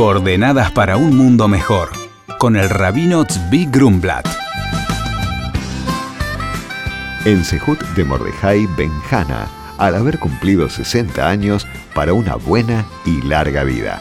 Coordenadas 0.00 0.72
para 0.72 0.96
un 0.96 1.14
mundo 1.14 1.46
mejor, 1.46 1.90
con 2.38 2.56
el 2.56 2.70
rabino 2.70 3.26
Tzvi 3.26 3.66
Grumblat. 3.66 4.26
El 7.26 7.44
Sejut 7.44 7.78
de 7.94 8.04
Mordejai 8.04 8.64
Benjana, 8.78 9.46
al 9.76 9.94
haber 9.94 10.18
cumplido 10.18 10.70
60 10.70 11.28
años 11.28 11.66
para 11.94 12.14
una 12.14 12.36
buena 12.36 12.86
y 13.04 13.20
larga 13.20 13.62
vida. 13.62 14.00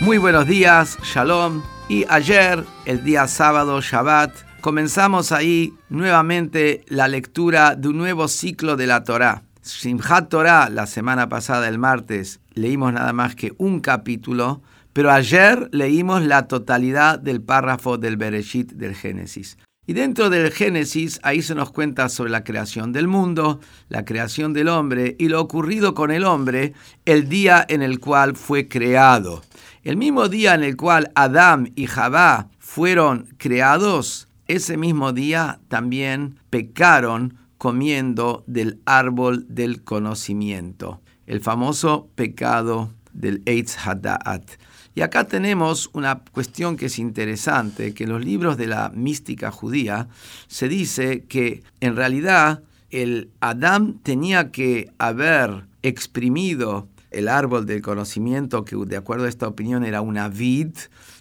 Muy 0.00 0.16
buenos 0.16 0.46
días, 0.46 0.96
Shalom. 1.02 1.60
Y 1.90 2.06
ayer, 2.08 2.64
el 2.86 3.04
día 3.04 3.28
sábado, 3.28 3.82
Shabbat, 3.82 4.32
comenzamos 4.62 5.30
ahí 5.30 5.74
nuevamente 5.90 6.86
la 6.88 7.06
lectura 7.06 7.74
de 7.74 7.88
un 7.88 7.98
nuevo 7.98 8.28
ciclo 8.28 8.76
de 8.76 8.86
la 8.86 9.04
Torá. 9.04 9.42
Simchat 9.70 10.28
Torah, 10.28 10.68
la 10.68 10.86
semana 10.86 11.28
pasada, 11.28 11.68
el 11.68 11.78
martes, 11.78 12.40
leímos 12.54 12.92
nada 12.92 13.12
más 13.12 13.36
que 13.36 13.52
un 13.56 13.80
capítulo, 13.80 14.62
pero 14.92 15.10
ayer 15.10 15.68
leímos 15.72 16.22
la 16.22 16.48
totalidad 16.48 17.18
del 17.18 17.40
párrafo 17.40 17.96
del 17.96 18.16
Bereshit 18.16 18.72
del 18.72 18.94
Génesis. 18.94 19.56
Y 19.86 19.92
dentro 19.92 20.28
del 20.28 20.50
Génesis, 20.50 21.20
ahí 21.22 21.40
se 21.40 21.54
nos 21.54 21.70
cuenta 21.70 22.08
sobre 22.08 22.30
la 22.30 22.44
creación 22.44 22.92
del 22.92 23.08
mundo, 23.08 23.60
la 23.88 24.04
creación 24.04 24.52
del 24.52 24.68
hombre 24.68 25.16
y 25.18 25.28
lo 25.28 25.40
ocurrido 25.40 25.94
con 25.94 26.10
el 26.10 26.24
hombre 26.24 26.74
el 27.06 27.28
día 27.28 27.64
en 27.68 27.82
el 27.82 28.00
cual 28.00 28.36
fue 28.36 28.68
creado. 28.68 29.42
El 29.82 29.96
mismo 29.96 30.28
día 30.28 30.54
en 30.54 30.64
el 30.64 30.76
cual 30.76 31.10
Adán 31.14 31.72
y 31.76 31.86
Jabá 31.86 32.48
fueron 32.58 33.28
creados, 33.38 34.28
ese 34.48 34.76
mismo 34.76 35.12
día 35.12 35.60
también 35.68 36.38
pecaron 36.50 37.38
comiendo 37.60 38.42
del 38.46 38.80
árbol 38.86 39.44
del 39.50 39.84
conocimiento, 39.84 41.02
el 41.26 41.42
famoso 41.42 42.08
pecado 42.14 42.90
del 43.12 43.42
Eitz 43.44 43.76
Hada'at. 43.86 44.52
Y 44.94 45.02
acá 45.02 45.24
tenemos 45.24 45.90
una 45.92 46.22
cuestión 46.32 46.78
que 46.78 46.86
es 46.86 46.98
interesante, 46.98 47.92
que 47.92 48.04
en 48.04 48.12
los 48.12 48.24
libros 48.24 48.56
de 48.56 48.66
la 48.66 48.90
mística 48.94 49.50
judía 49.50 50.08
se 50.46 50.70
dice 50.70 51.24
que 51.24 51.62
en 51.80 51.96
realidad 51.96 52.62
el 52.88 53.30
Adán 53.40 54.00
tenía 54.02 54.52
que 54.52 54.90
haber 54.96 55.66
exprimido 55.82 56.88
el 57.10 57.28
árbol 57.28 57.66
del 57.66 57.82
conocimiento, 57.82 58.64
que 58.64 58.74
de 58.86 58.96
acuerdo 58.96 59.26
a 59.26 59.28
esta 59.28 59.46
opinión 59.46 59.84
era 59.84 60.00
una 60.00 60.28
vid, 60.28 60.70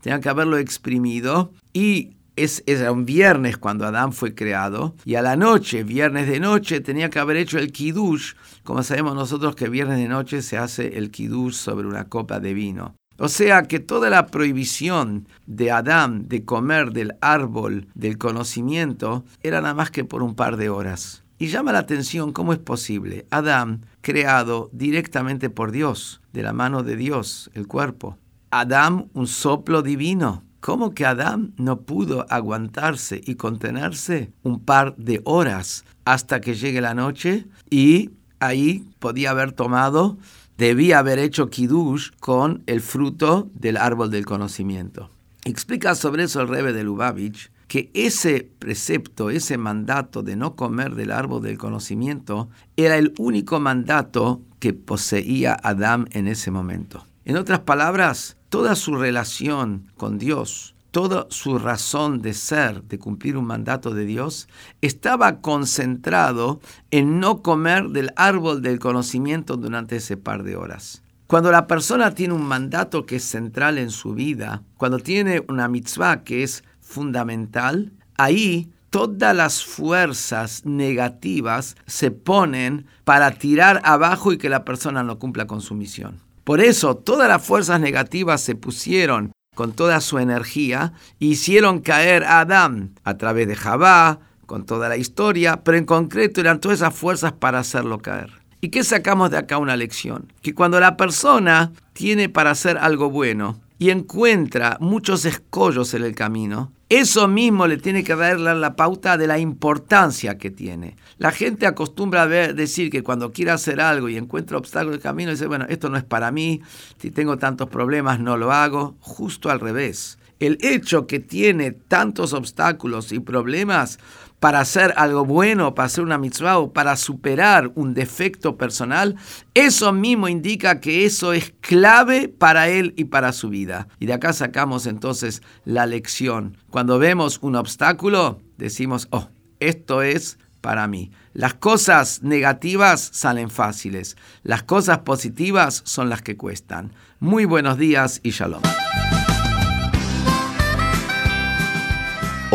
tenía 0.00 0.18
que 0.20 0.30
haberlo 0.30 0.58
exprimido 0.58 1.52
y 1.72 2.16
es, 2.36 2.62
era 2.66 2.92
un 2.92 3.04
viernes 3.04 3.56
cuando 3.56 3.86
Adán 3.86 4.12
fue 4.12 4.34
creado, 4.34 4.94
y 5.04 5.14
a 5.14 5.22
la 5.22 5.36
noche, 5.36 5.84
viernes 5.84 6.28
de 6.28 6.40
noche, 6.40 6.80
tenía 6.80 7.10
que 7.10 7.18
haber 7.18 7.36
hecho 7.36 7.58
el 7.58 7.72
kiddush, 7.72 8.34
como 8.62 8.82
sabemos 8.82 9.14
nosotros 9.14 9.54
que 9.56 9.68
viernes 9.68 9.98
de 9.98 10.08
noche 10.08 10.42
se 10.42 10.58
hace 10.58 10.98
el 10.98 11.10
kiddush 11.10 11.54
sobre 11.54 11.86
una 11.86 12.08
copa 12.08 12.40
de 12.40 12.54
vino. 12.54 12.94
O 13.16 13.28
sea 13.28 13.62
que 13.62 13.78
toda 13.78 14.10
la 14.10 14.26
prohibición 14.26 15.28
de 15.46 15.70
Adán 15.70 16.26
de 16.28 16.44
comer 16.44 16.90
del 16.90 17.14
árbol 17.20 17.86
del 17.94 18.18
conocimiento 18.18 19.24
era 19.40 19.60
nada 19.60 19.74
más 19.74 19.92
que 19.92 20.04
por 20.04 20.22
un 20.22 20.34
par 20.34 20.56
de 20.56 20.68
horas. 20.68 21.22
Y 21.38 21.48
llama 21.48 21.72
la 21.72 21.80
atención 21.80 22.32
cómo 22.32 22.52
es 22.52 22.58
posible. 22.58 23.26
Adán, 23.30 23.86
creado 24.00 24.68
directamente 24.72 25.48
por 25.50 25.70
Dios, 25.70 26.20
de 26.32 26.42
la 26.42 26.52
mano 26.52 26.82
de 26.82 26.96
Dios, 26.96 27.50
el 27.54 27.68
cuerpo. 27.68 28.18
Adán, 28.50 29.10
un 29.14 29.26
soplo 29.26 29.82
divino. 29.82 30.42
¿Cómo 30.64 30.94
que 30.94 31.04
Adán 31.04 31.52
no 31.58 31.82
pudo 31.82 32.24
aguantarse 32.30 33.20
y 33.22 33.34
contenerse 33.34 34.32
un 34.42 34.60
par 34.60 34.96
de 34.96 35.20
horas 35.26 35.84
hasta 36.06 36.40
que 36.40 36.54
llegue 36.54 36.80
la 36.80 36.94
noche? 36.94 37.44
Y 37.68 38.12
ahí 38.40 38.82
podía 38.98 39.32
haber 39.32 39.52
tomado, 39.52 40.16
debía 40.56 41.00
haber 41.00 41.18
hecho 41.18 41.50
kiddush 41.50 42.12
con 42.18 42.62
el 42.64 42.80
fruto 42.80 43.50
del 43.52 43.76
árbol 43.76 44.10
del 44.10 44.24
conocimiento. 44.24 45.10
Explica 45.44 45.94
sobre 45.94 46.22
eso 46.22 46.40
el 46.40 46.48
Rebe 46.48 46.72
de 46.72 46.82
Lubavitch 46.82 47.50
que 47.68 47.90
ese 47.92 48.50
precepto, 48.58 49.28
ese 49.28 49.58
mandato 49.58 50.22
de 50.22 50.34
no 50.34 50.56
comer 50.56 50.94
del 50.94 51.10
árbol 51.10 51.42
del 51.42 51.58
conocimiento, 51.58 52.48
era 52.78 52.96
el 52.96 53.12
único 53.18 53.60
mandato 53.60 54.40
que 54.60 54.72
poseía 54.72 55.58
Adán 55.62 56.08
en 56.12 56.26
ese 56.26 56.50
momento. 56.50 57.04
En 57.26 57.36
otras 57.36 57.60
palabras, 57.60 58.38
toda 58.54 58.76
su 58.76 58.94
relación 58.94 59.88
con 59.96 60.16
Dios, 60.16 60.76
toda 60.92 61.26
su 61.28 61.58
razón 61.58 62.22
de 62.22 62.34
ser, 62.34 62.84
de 62.84 63.00
cumplir 63.00 63.36
un 63.36 63.46
mandato 63.46 63.92
de 63.92 64.04
Dios, 64.04 64.46
estaba 64.80 65.40
concentrado 65.40 66.60
en 66.92 67.18
no 67.18 67.42
comer 67.42 67.88
del 67.88 68.12
árbol 68.14 68.62
del 68.62 68.78
conocimiento 68.78 69.56
durante 69.56 69.96
ese 69.96 70.16
par 70.16 70.44
de 70.44 70.54
horas. 70.54 71.02
Cuando 71.26 71.50
la 71.50 71.66
persona 71.66 72.14
tiene 72.14 72.34
un 72.34 72.46
mandato 72.46 73.06
que 73.06 73.16
es 73.16 73.24
central 73.24 73.76
en 73.76 73.90
su 73.90 74.14
vida, 74.14 74.62
cuando 74.76 75.00
tiene 75.00 75.42
una 75.48 75.66
mitzvah 75.66 76.22
que 76.22 76.44
es 76.44 76.62
fundamental, 76.80 77.90
ahí 78.18 78.70
todas 78.90 79.34
las 79.34 79.64
fuerzas 79.64 80.64
negativas 80.64 81.74
se 81.86 82.12
ponen 82.12 82.86
para 83.02 83.32
tirar 83.32 83.82
abajo 83.82 84.32
y 84.32 84.38
que 84.38 84.48
la 84.48 84.64
persona 84.64 85.02
no 85.02 85.18
cumpla 85.18 85.48
con 85.48 85.60
su 85.60 85.74
misión. 85.74 86.23
Por 86.44 86.60
eso 86.60 86.94
todas 86.94 87.26
las 87.26 87.44
fuerzas 87.44 87.80
negativas 87.80 88.42
se 88.42 88.54
pusieron 88.54 89.32
con 89.54 89.72
toda 89.72 90.00
su 90.00 90.18
energía 90.18 90.92
e 91.18 91.26
hicieron 91.26 91.80
caer 91.80 92.24
a 92.24 92.40
Adán 92.40 92.94
a 93.02 93.16
través 93.16 93.48
de 93.48 93.56
Jabá, 93.56 94.20
con 94.44 94.66
toda 94.66 94.90
la 94.90 94.98
historia, 94.98 95.62
pero 95.64 95.78
en 95.78 95.86
concreto 95.86 96.40
eran 96.40 96.60
todas 96.60 96.80
esas 96.80 96.94
fuerzas 96.94 97.32
para 97.32 97.60
hacerlo 97.60 97.98
caer. 97.98 98.30
¿Y 98.60 98.68
qué 98.68 98.84
sacamos 98.84 99.30
de 99.30 99.38
acá 99.38 99.56
una 99.58 99.76
lección? 99.76 100.32
Que 100.42 100.54
cuando 100.54 100.80
la 100.80 100.96
persona 100.96 101.72
tiene 101.94 102.28
para 102.28 102.50
hacer 102.50 102.76
algo 102.76 103.10
bueno 103.10 103.60
y 103.84 103.90
encuentra 103.90 104.78
muchos 104.80 105.26
escollos 105.26 105.92
en 105.92 106.04
el 106.04 106.14
camino, 106.14 106.72
eso 106.88 107.28
mismo 107.28 107.66
le 107.66 107.76
tiene 107.76 108.02
que 108.02 108.16
dar 108.16 108.40
la 108.40 108.76
pauta 108.76 109.18
de 109.18 109.26
la 109.26 109.38
importancia 109.38 110.38
que 110.38 110.50
tiene. 110.50 110.96
La 111.18 111.32
gente 111.32 111.66
acostumbra 111.66 112.22
a 112.22 112.26
decir 112.26 112.88
que 112.88 113.02
cuando 113.02 113.30
quiere 113.30 113.50
hacer 113.50 113.82
algo 113.82 114.08
y 114.08 114.16
encuentra 114.16 114.56
obstáculos 114.56 114.94
en 114.94 115.00
el 115.00 115.02
camino, 115.02 115.32
dice, 115.32 115.46
bueno, 115.48 115.66
esto 115.68 115.90
no 115.90 115.98
es 115.98 116.04
para 116.04 116.30
mí, 116.30 116.62
si 116.96 117.10
tengo 117.10 117.36
tantos 117.36 117.68
problemas 117.68 118.20
no 118.20 118.38
lo 118.38 118.52
hago. 118.52 118.96
Justo 119.00 119.50
al 119.50 119.60
revés. 119.60 120.16
El 120.46 120.58
hecho 120.60 121.06
que 121.06 121.20
tiene 121.20 121.72
tantos 121.72 122.32
obstáculos 122.32 123.12
y 123.12 123.20
problemas 123.20 123.98
para 124.40 124.60
hacer 124.60 124.92
algo 124.96 125.24
bueno, 125.24 125.74
para 125.74 125.86
hacer 125.86 126.04
una 126.04 126.18
mitzvah 126.18 126.58
o 126.58 126.72
para 126.72 126.96
superar 126.96 127.72
un 127.76 127.94
defecto 127.94 128.58
personal, 128.58 129.16
eso 129.54 129.92
mismo 129.92 130.28
indica 130.28 130.80
que 130.80 131.06
eso 131.06 131.32
es 131.32 131.54
clave 131.60 132.28
para 132.28 132.68
él 132.68 132.92
y 132.96 133.04
para 133.04 133.32
su 133.32 133.48
vida. 133.48 133.88
Y 133.98 134.06
de 134.06 134.12
acá 134.12 134.34
sacamos 134.34 134.86
entonces 134.86 135.40
la 135.64 135.86
lección. 135.86 136.58
Cuando 136.68 136.98
vemos 136.98 137.38
un 137.40 137.56
obstáculo, 137.56 138.38
decimos, 138.58 139.08
oh, 139.12 139.28
esto 139.60 140.02
es 140.02 140.38
para 140.60 140.88
mí. 140.88 141.10
Las 141.32 141.54
cosas 141.54 142.22
negativas 142.22 143.00
salen 143.12 143.48
fáciles, 143.50 144.16
las 144.42 144.62
cosas 144.62 144.98
positivas 144.98 145.82
son 145.86 146.10
las 146.10 146.20
que 146.20 146.36
cuestan. 146.36 146.92
Muy 147.18 147.44
buenos 147.46 147.78
días 147.78 148.20
y 148.22 148.30
shalom. 148.30 148.62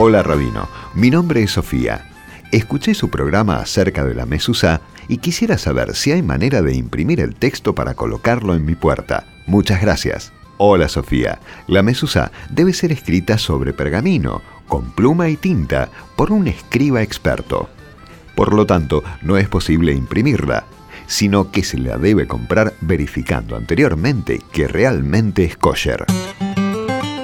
Hola 0.02 0.24
Rabino, 0.24 0.70
mi 0.94 1.10
nombre 1.10 1.44
es 1.44 1.52
Sofía. 1.52 2.10
Escuché 2.54 2.94
su 2.94 3.10
programa 3.10 3.58
acerca 3.58 4.06
de 4.06 4.16
la 4.16 4.26
mesusa 4.26 4.80
y 5.10 5.18
quisiera 5.18 5.58
saber 5.58 5.94
si 5.94 6.14
hay 6.14 6.22
manera 6.22 6.62
de 6.62 6.74
imprimir 6.74 7.20
el 7.20 7.36
texto 7.36 7.76
para 7.76 7.96
colocarlo 7.96 8.56
en 8.56 8.64
mi 8.64 8.76
puerta. 8.76 9.26
Muchas 9.46 9.82
gracias. 9.82 10.32
Hola 10.56 10.88
Sofía, 10.88 11.40
la 11.68 11.84
mesusa 11.84 12.32
debe 12.50 12.72
ser 12.72 12.94
escrita 12.94 13.38
sobre 13.38 13.74
pergamino, 13.74 14.42
con 14.70 14.90
pluma 14.92 15.28
y 15.28 15.36
tinta, 15.36 15.90
por 16.16 16.32
un 16.32 16.48
escriba 16.48 17.02
experto. 17.02 17.68
Por 18.38 18.54
lo 18.54 18.66
tanto, 18.66 19.04
no 19.22 19.36
es 19.36 19.50
posible 19.50 19.92
imprimirla, 19.92 20.64
sino 21.08 21.52
que 21.52 21.66
se 21.66 21.78
la 21.78 21.98
debe 21.98 22.26
comprar 22.26 22.74
verificando 22.80 23.58
anteriormente 23.58 24.42
que 24.54 24.66
realmente 24.70 25.44
es 25.44 25.58
kosher. 25.58 26.06